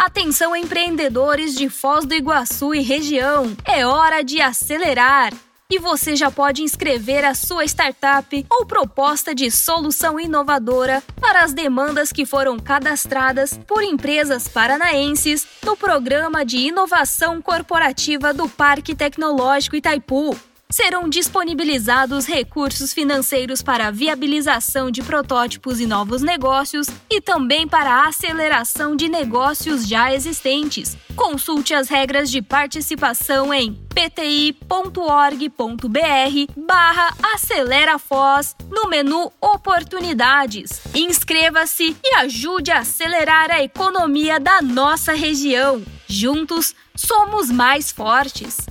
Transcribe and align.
Atenção 0.00 0.56
empreendedores 0.56 1.54
de 1.54 1.68
Foz 1.68 2.06
do 2.06 2.14
Iguaçu 2.14 2.74
e 2.74 2.80
região, 2.80 3.54
é 3.66 3.84
hora 3.84 4.24
de 4.24 4.40
acelerar. 4.40 5.30
E 5.70 5.78
você 5.78 6.16
já 6.16 6.30
pode 6.30 6.62
inscrever 6.62 7.22
a 7.22 7.34
sua 7.34 7.66
startup 7.66 8.46
ou 8.48 8.64
proposta 8.64 9.34
de 9.34 9.50
solução 9.50 10.18
inovadora 10.18 11.02
para 11.20 11.44
as 11.44 11.52
demandas 11.52 12.14
que 12.14 12.24
foram 12.24 12.58
cadastradas 12.58 13.60
por 13.66 13.82
empresas 13.82 14.48
paranaenses 14.48 15.46
no 15.62 15.76
Programa 15.76 16.46
de 16.46 16.56
Inovação 16.56 17.42
Corporativa 17.42 18.32
do 18.32 18.48
Parque 18.48 18.94
Tecnológico 18.94 19.76
Itaipu 19.76 20.34
serão 20.70 21.08
disponibilizados 21.08 22.26
recursos 22.26 22.92
financeiros 22.92 23.60
para 23.60 23.88
a 23.88 23.90
viabilização 23.90 24.90
de 24.90 25.02
protótipos 25.02 25.80
e 25.80 25.86
novos 25.86 26.22
negócios 26.22 26.86
e 27.10 27.20
também 27.20 27.66
para 27.66 27.90
a 27.90 28.08
aceleração 28.08 28.94
de 28.94 29.08
negócios 29.08 29.86
já 29.86 30.14
existentes. 30.14 30.96
Consulte 31.16 31.74
as 31.74 31.88
regras 31.88 32.30
de 32.30 32.40
participação 32.40 33.52
em 33.52 33.74
pti.org.br 33.92 34.62
barra 36.56 37.14
acelerafoz 37.34 38.54
no 38.70 38.88
menu 38.88 39.30
Oportunidades. 39.40 40.80
Inscreva-se 40.94 41.96
e 42.02 42.14
ajude 42.16 42.70
a 42.70 42.78
acelerar 42.78 43.50
a 43.50 43.62
economia 43.62 44.38
da 44.38 44.62
nossa 44.62 45.12
região. 45.12 45.82
Juntos, 46.06 46.74
somos 46.96 47.50
mais 47.50 47.90
fortes. 47.90 48.69